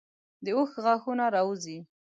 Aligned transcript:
د 0.43 0.45
اوښ 0.57 0.71
غاښونه 0.83 1.25
راوځي. 1.35 1.77